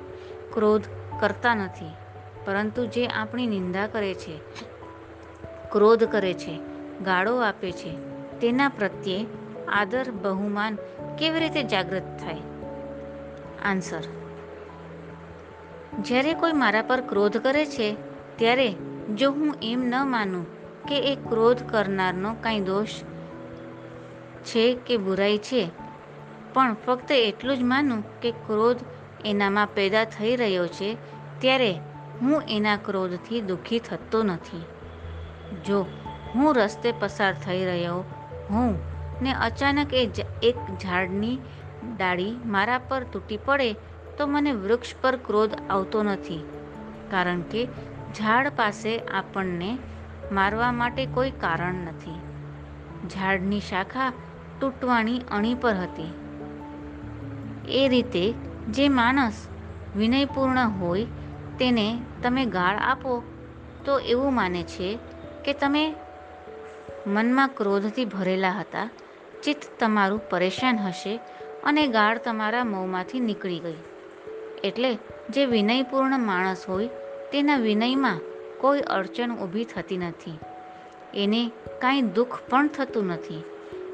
ક્રોધ 0.53 0.84
કરતા 1.20 1.55
નથી. 1.55 2.05
પરંતુ 2.46 2.86
જે 2.86 3.06
આપણી 3.06 3.48
નિંદા 3.48 3.88
કરે 3.88 4.14
છે, 4.14 4.38
ક્રોધ 5.72 6.04
કરે 6.04 6.34
છે, 6.34 6.60
ગાળો 7.04 7.38
આપે 7.38 7.72
છે, 7.72 7.92
તેના 8.40 8.70
પ્રત્યે 8.70 9.25
આદર 9.68 10.12
બહુમાન 10.12 10.78
કેવી 11.20 11.40
રીતે 11.40 11.64
જાગૃત 11.64 12.04
થાય? 12.20 12.38
આન્સર 13.66 14.02
જ્યારે 16.00 16.34
કોઈ 16.34 16.52
મારા 16.54 16.82
પર 16.82 17.02
ક્રોધ 17.02 17.38
કરે 17.38 17.66
છે, 17.66 17.96
ત્યારે 18.36 18.75
જો 19.16 19.32
હું 19.32 19.56
એમ 19.64 19.86
ન 19.86 19.96
માનું 20.06 20.46
કે 20.88 21.00
એ 21.00 21.16
ક્રોધ 21.16 21.58
કરનારનો 21.70 22.36
કાંઈ 22.42 22.60
દોષ 22.60 23.04
છે 24.46 24.74
કે 24.86 24.98
બુરાઈ 24.98 25.38
છે, 25.38 25.70
પણ 26.54 26.74
ફક્ત 26.74 27.12
એટલું 27.12 27.58
જ 27.58 27.64
માનું 27.64 28.20
કે 28.22 28.32
ક્રોધ 28.32 28.78
એનામાં 29.25 29.68
પેદા 29.74 30.04
થઈ 30.04 30.36
રહ્યો 30.36 30.68
છે, 30.68 30.98
ત્યારે 31.40 31.75
હું 32.22 32.43
એના 32.50 32.77
ક્રોધથી 32.77 33.41
દુઃખી 33.41 33.79
થતો 33.79 34.24
નથી. 34.24 34.63
જો 35.65 35.86
હું 36.36 36.55
રસ્તે 36.55 36.91
પસાર 36.91 37.34
થઈ 37.34 37.65
રહ્યો 37.65 38.03
હું 38.50 38.79
ને 39.22 39.34
અચાનક 39.34 39.93
એ 39.93 40.10
એક 40.43 40.57
ઝાડની 40.81 41.38
ડાળી 41.98 42.36
મારા 42.45 42.77
પર 42.77 43.03
તૂટી 43.03 43.38
પડે 43.38 43.74
તો 44.17 44.27
મને 44.27 44.51
વૃક્ષ 44.51 44.95
પર 45.01 45.15
ક્રોધ 45.15 45.55
આવતો 45.69 46.03
નથી. 46.03 46.43
કારણ 47.12 47.41
કે 47.41 47.65
ઝાડ 48.17 48.50
પાસે 48.55 48.98
આપણને 48.98 49.77
મારવા 50.31 50.72
માટે 50.72 51.05
કોઈ 51.05 51.31
કારણ 51.31 51.75
નથી. 51.75 52.19
ઝાડની 53.07 53.60
શાખા 53.60 54.13
તૂટવાની 54.60 55.22
અણી 55.31 55.53
પર 55.53 55.74
હતી. 55.74 56.13
એ 57.69 57.88
રીતે 57.88 58.34
જે 58.69 58.89
માણસ 58.89 59.48
વિનયપૂર્ણ 59.95 60.69
હોય 60.69 61.07
તેને 61.60 62.02
તમે 62.24 62.46
ગાળ 62.46 62.78
આપો, 62.78 63.24
તો 63.86 64.00
એવું 64.00 64.36
માને 64.36 64.64
છે 64.64 64.98
કે 65.46 65.54
તમે 65.54 65.96
મનમાં 67.08 67.48
ક્રોધથી 67.48 68.06
ભરેલા 68.06 68.52
હતા, 68.52 68.90
ચિત્ત 69.44 69.80
તમારું 69.80 70.30
પરેશાન 70.30 70.78
હશે 70.78 71.20
અને 71.64 71.88
ગાળ 71.88 72.18
તમારા 72.18 72.64
મોંમાંથી 72.64 73.20
નીકળી 73.20 73.60
ગઈ. 73.60 73.76
એટલે 74.64 74.98
જે 75.30 75.46
વિનયપૂર્ણ 75.46 76.20
માણસ 76.20 76.66
હોય, 76.70 76.88
તેના 77.32 77.58
વિનયમાં 77.58 78.20
કોઈ 78.60 78.80
અડચણ 78.80 79.36
ઊભી 79.36 79.64
થતી 79.64 79.98
નથી. 79.98 80.40
એને 81.14 81.52
કાંઈ 81.82 82.02
દુઃખ 82.02 82.40
પણ 82.50 82.68
થતું 82.68 83.06
નથી. 83.06 83.44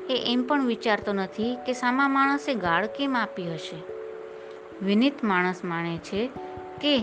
એ 0.09 0.33
એમ 0.33 0.43
પણ 0.43 0.65
વિચારતો 0.65 1.13
નથી 1.13 1.55
કે 1.55 1.73
સામા 1.73 2.07
માણસે 2.07 2.53
ગાળ 2.53 2.87
કેમ 2.87 3.17
આપી 3.17 3.53
હશે? 3.53 3.83
વિનિત 4.85 5.23
માણસ 5.23 5.65
માણે 5.65 5.97
છે 5.97 6.29
કે 6.81 6.99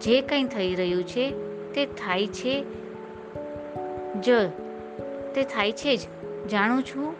જે 0.00 0.20
કંઈ 0.20 0.44
થઈ 0.44 0.74
રહ્યું 0.74 1.04
છે, 1.04 1.30
તે 1.72 1.86
થાય 1.86 2.26
છે 2.26 2.64
જ. 4.20 4.30
તે 5.34 5.42
થાય 5.42 5.72
છે 5.72 5.96
જ. 5.96 6.00
જાણું 6.48 6.82
છું 6.82 7.14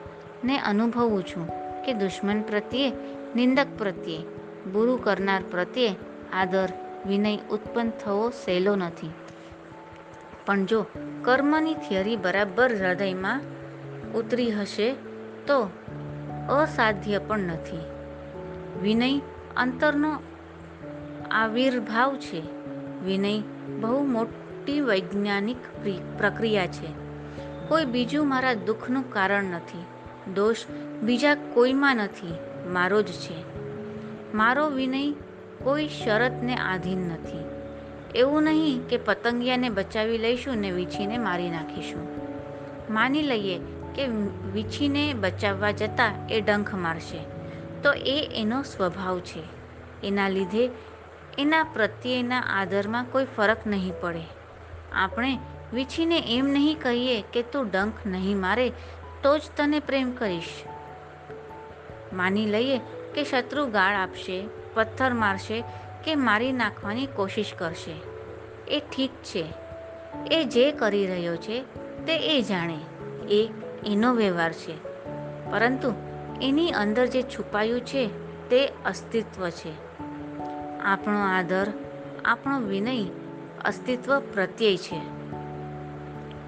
ને 0.45 0.59
અનુભવું 0.59 1.27
છું 1.27 1.49
કે 1.85 1.93
દુશ્મન 1.93 2.43
પ્રત્યે, 2.43 2.93
નિંદક 3.37 3.67
પ્રત્યે, 3.79 4.19
બુરું 4.73 5.05
કરનાર 5.05 5.43
પ્રત્યે 5.51 5.97
આદર, 6.33 6.69
વિનય 7.07 7.37
ઉત્પન્ન 7.51 7.91
થવો 7.91 8.31
સહેલો 8.31 8.77
નથી. 8.77 9.11
પણ 10.47 10.65
જો 10.65 10.87
કર્મની 11.23 11.75
થિયરી 11.75 12.17
બરાબર 12.17 12.75
હૃદયમાં 12.75 13.41
ઉતરી 14.15 14.51
હશે, 14.51 14.93
તો 15.47 15.69
અસાધ્ય 16.49 17.19
પણ 17.19 17.39
નથી. 17.39 17.79
વિનય 18.83 19.19
અંતરનો 19.57 20.19
આવિર્ભાવ 21.31 22.17
છે. 22.17 22.43
વિનય 23.05 23.39
બહુ 23.81 24.05
મોટી 24.05 24.81
વૈજ્ઞાનિક 24.81 25.57
પ્રક્રિયા 26.19 26.67
છે. 26.67 27.09
કોઈ 27.69 27.85
બીજું 27.85 28.29
મારા 28.29 28.55
દુઃખનું 28.55 29.13
કારણ 29.13 29.45
નથી. 29.45 29.85
દોષ 30.35 30.57
બીજા 31.03 31.35
કોઈમાં 31.35 31.97
નથી. 31.97 32.35
મારો 32.69 33.03
જ 33.03 33.07
છે. 33.07 33.59
મારો 34.35 34.71
વિનય 34.71 35.13
કોઈ 35.65 35.89
શરતને 35.89 36.57
આધીન 36.57 36.99
નથી. 36.99 37.45
એવું 38.15 38.43
નહીં 38.43 38.81
કે 38.89 38.97
પતંગિયાને 38.97 39.69
બચાવી 39.69 40.19
લઈશું 40.19 40.57
ને 40.57 40.71
વીછીને 40.71 41.19
મારી 41.19 41.51
નાખીશું. 41.51 42.09
માની 42.91 43.23
લઈએ 43.23 43.59
કે 43.95 44.07
વીછીને 44.53 45.15
બચાવવા 45.15 45.71
જતાં 45.71 46.29
એ 46.29 46.41
ડંખ 46.41 46.75
મારશે. 46.75 47.19
તો 47.83 47.93
એ 47.93 48.31
એનો 48.35 48.63
સ્વભાવ 48.63 49.21
છે. 49.21 49.59
એના 50.05 50.29
લીધે 50.29 50.71
એના 51.39 51.65
પ્રત્યેના 51.65 52.41
આદરમાં 52.41 53.05
કોઈ 53.05 53.27
ફરક 53.37 53.67
નહીં 53.67 53.93
પડે. 54.01 54.23
આપણે 54.93 55.39
વીછીને 55.73 56.37
એમ 56.37 56.47
નહીં 56.47 56.77
કહીએ 56.83 57.25
કે 57.33 57.43
તું 57.43 57.71
ડંખ 57.71 57.93
નહીં 58.07 58.41
મારે, 58.41 58.71
તો 59.23 59.39
જ 59.39 59.43
તને 59.57 59.81
પ્રેમ 59.81 60.13
કરીશ. 60.13 60.49
માની 62.13 62.47
લઈએ 62.47 62.79
કે 63.15 63.25
શત્રુ 63.25 63.67
ગાળ 63.67 63.95
આપશે, 63.95 64.45
પથ્થર 64.75 65.13
મારશે 65.13 65.65
કે 66.05 66.15
મારી 66.15 66.53
નાખવાની 66.53 67.07
કોશિશ 67.07 67.55
કરશે. 67.59 67.95
એ 68.69 68.81
ઠીક 68.81 69.11
છે. 69.11 69.45
એ 70.31 70.45
જે 70.45 70.73
કરી 70.73 71.07
રહ્યો 71.07 71.37
છે, 71.37 71.63
તે 72.07 72.17
એ 72.17 72.43
જાણે. 72.43 72.79
એ 73.31 73.53
એનો 73.87 74.15
વ્યવહાર 74.15 74.53
છે. 74.53 74.83
પરંતુ 75.51 75.95
એની 76.43 76.71
અંદર 76.71 77.07
જે 77.07 77.23
છુપાયું 77.23 77.81
છે, 77.81 78.07
તે 78.49 78.67
અસ્તિત્વ 78.67 79.49
છે. 79.49 79.88
આપણો 80.85 81.19
આદર, 81.21 81.73
આપણો 82.25 82.61
વિનય 82.61 83.05
અસ્તિત્વ 83.65 84.21
પ્રત્યય 84.21 84.77
છે. 84.77 84.99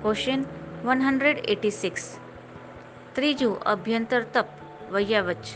Question 0.02 0.44
one 0.84 1.00
hundred 1.02 1.38
eighty 1.38 1.70
six 1.70 2.16
ત્રીજું 3.14 3.60
અભ્યંતર 3.60 4.22
તપ, 4.22 4.46
વૈયાવચ. 4.92 5.46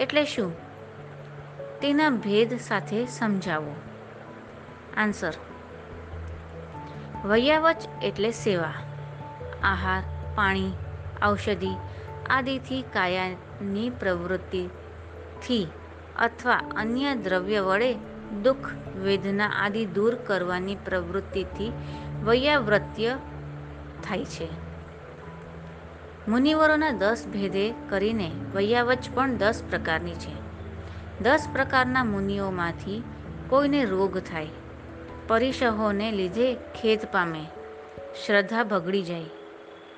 એટલે 0.00 0.24
શું? 0.24 0.52
તેના 1.80 2.10
ભેદ 2.10 2.58
સાથે 2.58 3.06
સમજાવો. 3.06 3.74
આન્સર 4.96 5.32
વૈયાવચ 7.24 7.76
એટલે 8.02 8.30
સેવા, 8.30 8.72
આહાર, 9.62 10.02
પાણી, 10.34 10.72
ઔષધિ 11.22 11.70
આદિથી 12.30 12.82
કાયાની 12.82 13.90
પ્રવૃત્તિથી 13.90 15.68
અથવા 16.20 16.54
અન્ય 16.76 17.14
દ્રવ્ય 17.14 17.60
વડે 17.60 17.94
દુઃખ, 18.42 18.68
વેદના 18.96 19.46
આદિ 19.46 19.86
દૂર 19.86 20.14
કરવાની 20.14 20.74
પ્રવૃત્તિથી 20.74 21.72
વૈયાવૃત્ય 22.24 23.18
થાય 24.04 24.24
છે. 24.24 24.48
મુનિવરોના 26.28 26.90
દસ 26.90 27.26
ભેદે 27.32 27.72
કરીને 27.88 28.30
વૈયાવચ 28.54 28.98
પણ 29.14 29.36
દસ 29.36 29.62
પ્રકારની 29.70 30.14
છે. 30.14 30.34
દસ 31.20 31.48
પ્રકારના 31.52 32.04
મુનિઓમાંથી 32.04 33.02
કોઈને 33.48 33.84
રોગ 33.84 34.18
થાય, 34.18 34.48
પરિસહોને 35.28 36.12
લીધે 36.12 36.54
ખેદ 36.54 37.00
પામે, 37.12 37.42
શ્રદ્ધા 38.26 38.64
બગડી 38.64 39.02
જાય, 39.02 39.24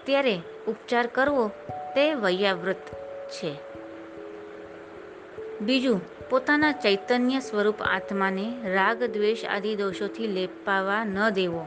ત્યારે 0.05 0.41
ઉપચાર 0.69 1.07
કરવો 1.07 1.49
તે 1.95 2.14
વૈયાવૃત 2.14 2.91
છે. 3.29 3.72
બીજું, 5.62 6.28
પોતાના 6.28 6.73
ચૈતન્ય 6.73 7.40
સ્વરૂપ 7.40 7.83
આત્માને 7.83 8.54
રાગ, 8.64 9.04
દ્વેષ 9.04 9.45
આદિ 9.45 9.75
દોષોથી 9.75 10.26
લેપાવા 10.26 11.04
ન 11.04 11.28
દેવો. 11.28 11.66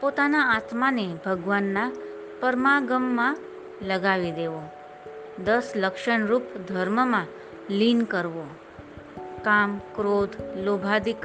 પોતાના 0.00 0.40
આત્માને 0.40 1.16
ભગવાનના 1.26 1.92
પરમાગમમાં 2.40 3.36
લગાવી 3.82 4.32
દેવો. 4.32 4.62
દસ 5.44 5.72
લક્ષણરૂપ 5.76 6.42
ધર્મમાં 6.68 7.26
લીન 7.70 8.02
કરવો. 8.02 8.46
કામ, 9.42 9.78
ક્રોધ, 9.78 10.56
લોભાદિક 10.64 11.16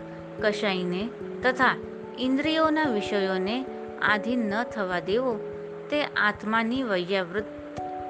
કશાયને 0.41 1.10
તથા 1.43 1.75
ઇન્દ્રિયોના 2.20 2.84
વિષયોને 2.84 3.65
આધીન 4.01 4.39
ન 4.39 4.63
થવા 4.63 5.00
દેવો 5.00 5.36
તે 5.89 6.03
આત્માની 6.03 6.84
વૈયાવૃત 6.84 7.43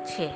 છે. 0.06 0.34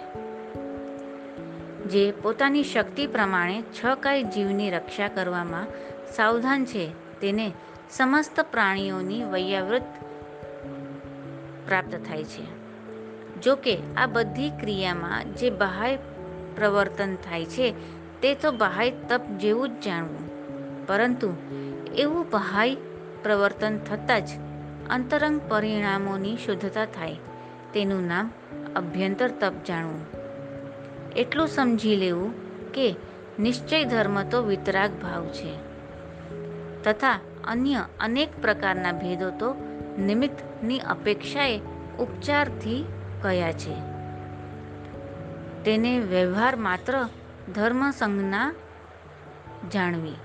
જે 1.88 2.12
પોતાની 2.12 2.64
શક્તિ 2.64 3.08
પ્રમાણે 3.08 3.62
છ 3.62 3.86
કાય 4.00 4.24
જીવની 4.24 4.70
રક્ષા 4.70 5.08
કરવામાં 5.08 5.68
સાવધાન 6.16 6.66
છે, 6.66 6.92
તેને 7.22 7.52
સમસ્ત 7.92 8.40
પ્રાણીઓની 8.40 9.24
વૈયાવૃત 9.24 9.82
પ્રાપ્ત 11.68 11.96
થાય 11.96 12.24
છે. 12.24 12.58
જો 13.42 13.56
કે, 13.56 13.78
આ 13.98 14.06
બધી 14.06 14.50
ક્રિયામાં 14.50 15.34
જે 15.34 15.50
બહાય 15.50 15.96
પ્રવર્તન 16.56 17.16
થાય 17.16 17.46
છે, 17.46 17.72
તે 18.22 18.36
તો 18.36 18.52
બહાય 18.52 18.92
તપ 18.92 19.22
જેવું 19.26 19.70
જ 19.70 19.86
જાણવું. 19.86 20.28
પરંતુ 20.88 21.34
એવું 21.96 22.30
બહાય 22.30 22.76
પ્રવર્તન 23.24 23.78
થતાં 23.78 24.22
જ 24.22 24.30
અંતરંગ 24.90 25.42
પરિણામોની 25.50 26.38
શુદ્ધતા 26.38 26.86
થાય. 26.86 27.16
તેનું 27.74 28.08
નામ 28.08 28.32
અભ્યંતર 28.76 29.28
તપ 29.28 29.54
જાણવું. 29.68 30.17
એટલું 31.18 31.48
સમજી 31.48 31.96
લેવું 31.96 32.34
કે 32.72 32.96
નિશ્ચય 33.40 33.84
ધર્મ 33.84 34.30
તો 34.30 34.44
વિતરાગ 34.44 34.92
ભાવ 34.92 35.28
છે. 35.28 35.54
તથા 36.84 37.20
અન્ય 37.48 37.86
અનેક 38.00 38.42
પ્રકારના 38.42 38.92
ભેદો 38.92 39.30
તો 39.30 39.56
નિમિત્તની 40.00 40.80
અપેક્ષાએ 40.80 41.62
ઉપચારથી 42.00 42.86
કયા 43.22 43.52
છે. 43.52 43.74
તેને 45.64 46.00
વ્યવહાર 46.00 46.56
માત્ર 46.56 47.06
ધર્મ 47.56 47.92
સંજ્ઞા 47.92 48.54
જાણવી. 49.74 50.16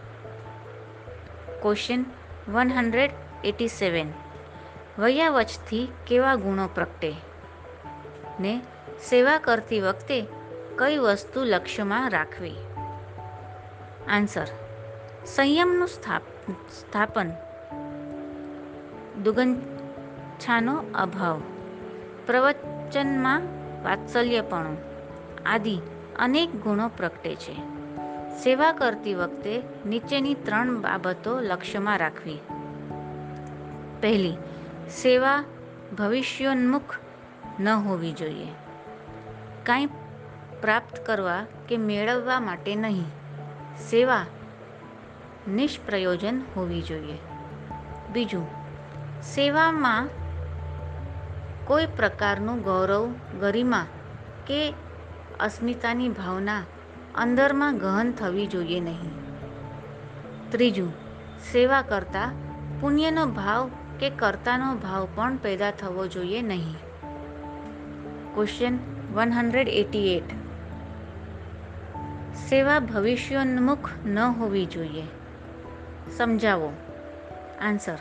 Question 1.62 2.04
one 2.48 2.68
hundred 2.68 3.10
eighty 3.44 3.68
seven 3.68 4.06
વયાવચથી 4.98 5.88
કેવા 6.06 6.34
ગુણો 6.34 6.68
પ્રગટે? 6.74 7.14
ને 8.40 8.60
સેવા 9.08 9.38
કરતી 9.38 9.80
વખતે 9.80 10.26
કઈ 10.78 10.98
વસ્તુ 10.98 11.44
લક્ષ્યમાં 11.44 12.10
રાખવી? 12.10 12.54
આન્સર 14.08 14.46
સંયમનું 15.26 15.88
સ્થાપ, 15.88 16.22
સ્થાપન. 16.50 17.30
દુગંછાનો 19.22 20.84
અભાવ. 20.94 21.40
પ્રવચનમાં 22.26 23.42
વાત્સલ્યપણું. 23.84 24.78
આદિ 25.46 25.80
અનેક 26.18 26.62
ગુણો 26.62 26.88
પ્રગટે 26.88 27.34
છે. 27.34 27.54
સેવા 28.42 28.72
કરતી 28.72 29.14
વખતે 29.14 29.62
નીચેની 29.86 30.34
ત્રણ 30.34 30.80
બાબતો 30.80 31.40
લક્ષ્યમાં 31.40 31.98
રાખવી. 31.98 32.38
પહેલી, 34.00 34.36
સેવા 34.90 35.44
ભવિષ્યોન્મુખ 35.98 36.94
ન 37.60 37.68
હોવી 37.68 38.12
જોઈએ. 38.12 38.48
કાંઈ 39.62 39.88
પ્રાપ્ત 40.62 41.06
કરવા 41.06 41.46
કે 41.68 41.76
મેળવવા 41.76 42.40
માટે 42.40 42.74
નહીં. 42.74 43.04
સેવા 43.78 44.26
નિષ્પ્રયોજન 45.48 46.42
હોવી 46.56 46.82
જોઈએ. 46.82 47.18
બીજું, 48.12 48.46
સેવામાં 49.22 50.08
કોઈ 51.64 51.86
પ્રકારનું 51.86 52.62
ગૌરવ, 52.62 53.14
ગરિમા 53.40 53.86
કે 54.46 54.74
અસ્મિતાની 55.40 56.08
ભાવના 56.08 56.62
અંદરમાં 57.14 57.78
ગહન 57.78 58.12
થવી 58.12 58.46
જોઈએ 58.46 58.80
નહીં. 58.80 59.10
ત્રીજું, 60.50 60.92
સેવા 61.52 61.82
કરતાં 61.82 62.32
પુણ્યનો 62.80 63.26
ભાવ 63.26 63.70
કે 64.00 64.10
કર્તાનો 64.10 64.74
ભાવ 64.74 65.08
પણ 65.14 65.36
પેદા 65.36 65.70
થવો 65.70 66.06
જોઈએ 66.06 66.42
નહીં. 66.42 66.74
Question 68.34 68.78
one 69.12 69.32
hundred 69.32 69.68
eighty 69.68 70.16
eight 70.16 70.41
સેવા 72.52 72.78
ભવિષ્યોન્મુખ 72.78 73.90
ન 74.06 74.18
હોવી 74.18 74.66
જોઈએ. 74.66 75.02
સમજાવો. 76.16 76.72
આન્સર. 77.60 77.96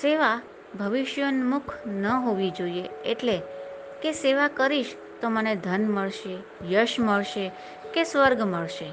સેવા 0.00 0.40
ભવિષ્યોન્મુખ 0.78 1.86
ન 1.86 2.06
હોવી 2.06 2.50
જોઈએ 2.50 2.88
એટલે 3.04 3.42
કે 4.02 4.12
સેવા 4.12 4.48
કરીશ 4.48 4.94
તો 5.20 5.28
મને 5.28 5.56
ધન 5.56 5.90
મળશે, 5.90 6.38
યશ 6.70 7.00
મળશે 7.00 7.48
કે 7.94 8.04
સ્વર્ગ 8.04 8.40
મળશે, 8.40 8.92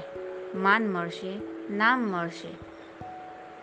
માન 0.54 0.88
મળશે, 0.88 1.38
નામ 1.70 2.00
મળશે. 2.00 2.48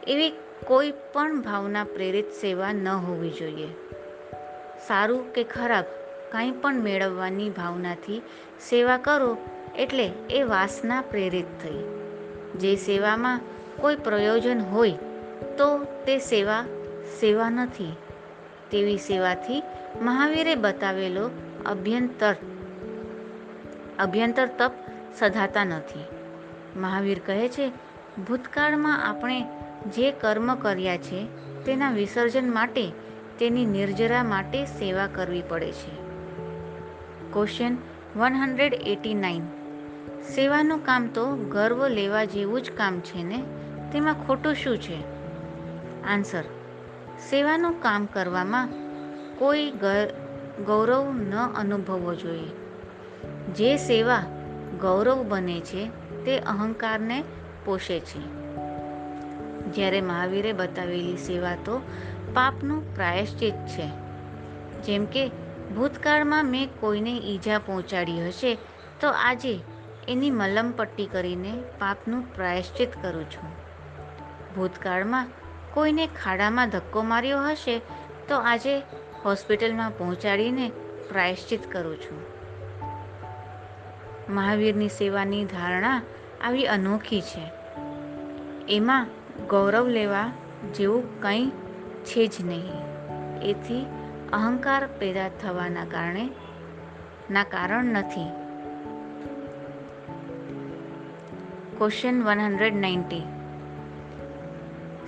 એવી 0.08 0.34
કોઈ 0.65 0.93
પણ 1.13 1.41
ભાવના 1.41 1.84
પ્રેરિત 1.84 2.32
સેવા 2.32 2.74
ન 2.74 2.88
હોવી 2.88 3.30
જોઈએ. 3.30 3.67
સારું 4.88 5.34
કે 5.34 5.43
ખરાબ 5.43 5.86
કાંઈ 6.32 6.52
પણ 6.52 6.76
મેળવવાની 6.76 7.50
ભાવનાથી 7.50 8.22
સેવા 8.69 8.98
કરો 8.98 9.38
એટલે 9.78 10.12
એ 10.30 10.44
વાસના 10.44 11.02
પ્રેરિત 11.02 11.46
થઈ. 11.46 11.84
જે 12.60 12.76
સેવામાં 12.76 13.42
કોઈ 13.82 13.96
પ્રયોજન 13.96 14.62
હોય, 14.62 14.92
તો 15.58 15.84
તે 15.84 16.20
સેવા 16.20 16.66
સેવા 17.20 17.50
નથી. 17.50 17.96
તેવી 18.72 18.98
સેવાથી 18.98 19.64
મહાવીરે 20.02 20.56
બતાવેલો 20.56 21.30
અભ્યંતર 21.66 22.36
અભ્યંતર 24.00 24.50
તપ 24.58 24.72
સધાતા 25.20 25.66
નથી. 25.66 26.06
મહાવીર 26.80 27.22
કહે 27.26 27.50
છે, 27.50 27.68
ભૂતકાળમાં 28.28 29.10
આપણે 29.10 29.42
જે 29.96 30.12
કર્મ 30.12 30.56
કર્યા 30.56 30.98
છે, 30.98 31.26
તેના 31.66 31.92
વિસર્જન 31.92 32.54
માટે, 32.54 32.92
તેની 33.40 33.66
નિર્જરા 33.66 34.24
માટે 34.24 34.66
સેવા 34.66 35.08
કરવી 35.08 35.44
પડે 35.50 35.72
છે. 35.72 36.04
Question 37.34 37.78
one 38.16 38.34
hundred 38.34 38.74
eighty 38.74 39.14
nine 39.14 39.42
સેવાનું 40.08 40.86
કામ 40.86 41.08
તો 41.08 41.36
ગર્વ 41.36 41.88
લેવા 41.88 42.26
જેવું 42.26 42.62
જ 42.62 42.72
કામ 42.72 43.00
છે 43.00 43.24
ને? 43.24 43.44
તેમાં 43.92 44.13
ખોટું 44.13 44.54
શું 44.54 44.78
છે? 44.78 45.04
આન્સર 46.04 46.44
સેવાનું 47.30 47.82
કામ 47.82 48.06
કરવામાં 48.06 48.70
કોઈ 49.38 49.72
ગૌરવ 50.66 51.13
ન 51.13 51.36
અનુભવવો 51.36 52.16
જોઈએ. 52.16 52.50
જે 53.54 53.78
સેવા 53.78 54.24
ગૌરવ 54.82 55.26
બને 55.30 55.60
છે, 55.60 55.86
તે 56.26 56.39
અહંકારને 56.39 57.24
પોષે 57.66 58.00
છે. 58.00 58.44
જ્યારે 59.72 60.02
મહાવીરે 60.02 60.54
બતાવેલી 60.54 61.18
સેવા 61.18 61.56
તો 61.56 61.82
પાપનું 62.34 62.96
પ્રાયશ્ચિત 62.96 63.54
છે. 63.54 63.88
જેમ 64.82 65.06
કે, 65.06 65.28
ભૂતકાળમાં 65.76 66.46
મેં 66.46 66.70
કોઈને 66.80 67.12
ઈજા 67.12 67.60
પહોંચાડી 67.60 68.28
હશે, 68.28 68.58
તો 69.02 69.08
આજે 69.10 69.60
એની 70.08 70.32
મલમ 70.32 70.72
પટ્ટી 70.72 71.06
કરીને 71.06 71.63
પાપનું 71.80 72.36
પ્રાયશ્ચિત 72.36 73.02
કરું 73.02 73.32
છું. 73.32 73.50
ભૂતકાળમાં 74.56 75.28
કોઈને 75.74 76.08
ખાડામાં 76.08 76.70
ધક્કો 76.70 77.02
માર્યો 77.02 77.42
હશે 77.42 77.82
તો 78.30 78.36
આજે 78.36 78.82
હોસ્પિટલમાં 79.26 79.98
પહોંચાડીને 79.98 80.70
પ્રાયશ્ચિત 81.10 81.72
કરું 81.72 81.98
છું. 81.98 82.22
મહાવીરની 84.30 84.88
સેવાની 84.88 85.46
ધારણા 85.46 86.02
આવી 86.42 86.66
અનોખી 86.66 87.22
છે. 87.22 87.52
એમાં 88.70 89.08
ગૌરવ 89.50 89.88
લેવા 89.88 90.32
જેવું 90.74 91.22
કંઈ 91.22 91.50
છે 92.06 92.28
જ 92.28 92.46
નહીં. 92.46 92.84
એથી 93.42 93.86
અહંકાર 94.34 94.88
પેદા 94.88 95.30
થવાના 95.30 95.86
કારણે, 95.86 96.30
ના 97.32 97.44
કારણ 97.44 97.86
નથી. 97.86 98.42
ક્વેશ્ચન 101.78 102.24
વન 102.24 102.40
હંડ્રેડ 102.40 102.76
નાઇન્ટી 102.76 103.22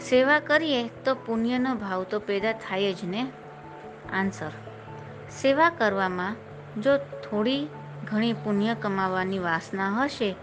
સેવા 0.01 0.39
કરીએ 0.39 0.88
તો 0.88 1.15
પુણ્યનો 1.15 1.75
ભાવ 1.75 2.04
તો 2.04 2.19
પેદા 2.19 2.51
થાય 2.51 2.93
જ 2.93 2.97
ને? 3.04 3.28
આન્સર 4.13 4.51
સેવા 5.41 5.69
કરવામાં 5.69 6.36
જો 6.82 6.97
થોડી 6.97 7.67
ઘણી 8.12 8.34
પુણ્ય 8.34 8.75
કમાવાની 8.82 9.39
વાસના 9.39 9.89
હશે 9.89 10.36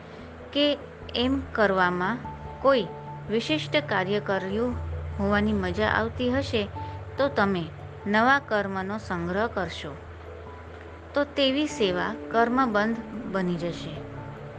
કે 0.53 0.79
એમ 1.15 1.41
કરવામાં 1.53 2.19
કોઈ 2.63 2.87
વિશિષ્ટ 3.31 3.77
કાર્ય 3.77 4.21
કર્યું 4.21 4.75
હોવાની 5.19 5.53
મજા 5.53 5.89
આવતી 5.89 6.31
હશે, 6.31 6.69
તો 7.19 7.29
તમે 7.29 7.65
નવા 8.07 8.39
કર્મનો 8.39 8.99
સંગ્રહ 8.99 9.47
કરશો. 9.47 9.97
તો 11.15 11.25
તેવી 11.25 11.67
સેવા 11.67 12.15
કર્મબંધ 12.31 12.97
બની 13.33 13.55
જશે. 13.55 14.12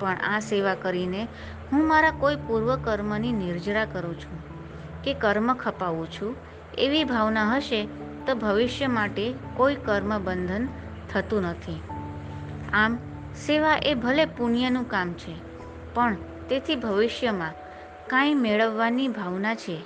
પણ 0.03 0.17
આ 0.27 0.39
સેવા 0.39 0.75
કરીને 0.75 1.27
હું 1.71 1.87
મારા 1.87 2.11
કોઈ 2.11 2.35
પૂર્વ 2.35 2.75
કર્મની 2.75 3.31
નિર્જરા 3.31 3.85
કરું 3.85 4.19
છું 4.19 4.39
કે 5.03 5.13
કર્મ 5.13 5.53
ખપાવું 5.53 6.07
છું, 6.11 6.35
એવી 6.77 7.03
ભાવના 7.03 7.55
હશે 7.55 7.87
તો 8.27 8.35
ભવિષ્ય 8.35 8.87
માટે 8.87 9.33
કોઈ 9.55 9.75
કર્મ 9.75 10.17
બંધન 10.23 10.67
થતું 11.13 11.41
નથી. 11.41 11.81
આમ, 12.73 12.97
સેવા 13.35 13.79
એ 13.83 13.93
ભલે 13.93 14.25
પુણ્યનું 14.25 14.89
કામ 14.89 15.13
છે, 15.13 15.35
પણ 15.93 16.17
તેથી 16.49 16.75
ભવિષ્યમાં 16.75 17.51
કાંઈ 18.07 18.33
મેળવવાની 18.33 19.07
ભાવના 19.07 19.55
છે. 19.55 19.77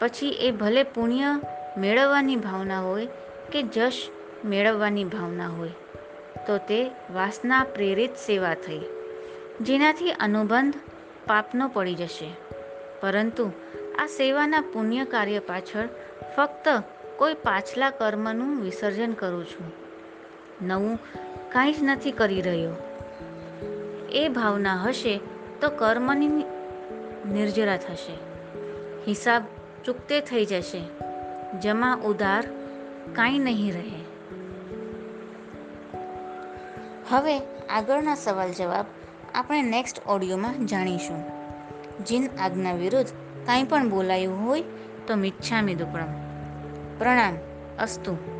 પછી 0.00 0.28
એ 0.28 0.50
ભલે 0.50 0.82
પુણ્ય 0.82 1.40
મેળવવાની 1.78 2.36
ભાવના 2.36 2.80
હોય 2.80 3.08
કે 3.52 3.62
જશ 3.62 4.06
મેળવવાની 4.44 5.04
ભાવના 5.04 5.48
હોય, 5.48 5.74
તો 6.46 6.58
તે 6.58 6.84
વાસના 7.14 7.64
પ્રેરિત 7.74 8.16
સેવા 8.26 8.54
થઈ. 8.66 8.80
જેનાથી 9.60 10.10
અનુબંધ 10.10 10.74
પાપનો 11.26 11.68
પડી 11.68 11.94
જશે. 11.94 12.34
પરંતુ 13.00 13.52
આ 13.98 14.06
સેવાના 14.06 14.60
પુણ્ય 14.60 15.04
કાર્ય 15.04 15.38
પાછળ 15.38 15.88
ફક્ત 16.36 16.82
કોઈ 17.16 17.34
પાછલા 17.34 17.90
કર્મનું 17.90 18.62
વિસર્જન 18.62 19.12
કરું 19.12 19.44
છું. 19.44 19.72
નવું 20.62 20.98
કાંઈ 21.52 21.72
જ 21.72 21.76
નથી 21.82 22.10
કરી 22.10 22.40
રહ્યો. 22.40 22.70
એ 24.10 24.28
ભાવના 24.28 24.76
હશે 24.76 25.20
તો 25.60 25.70
કર્મની 25.70 26.28
નિર્જરા 27.32 27.76
થશે. 27.76 28.12
હિસાબ 29.06 29.44
ચૂકતે 29.84 30.20
થઈ 30.20 30.44
જશે. 30.44 30.80
જમા 31.60 32.00
ઉધાર 32.04 32.44
કાંઈ 33.12 33.38
નહીં 33.38 33.72
રહે. 33.72 34.04
હવે 37.08 37.38
આગળના 37.66 38.14
સવાલ 38.14 38.52
જવાબ 38.52 38.84
આપણે 39.38 39.62
નેક્સ્ટ 39.62 39.98
ઓડિયોમાં 40.06 40.66
જાણીશું. 40.66 41.24
જીન 42.04 42.28
આજ્ઞા 42.40 42.72
વિરુદ્ધ 42.72 43.10
કાંઈ 43.46 43.64
પણ 43.64 43.90
બોલાયું 43.90 44.46
હોય 44.46 44.64
તો 45.06 45.16
મિચ્છામી 45.16 45.74
દુક્કડમ 45.74 46.06
પ્રણામ, 46.98 47.34
અસ્તુ. 47.78 48.37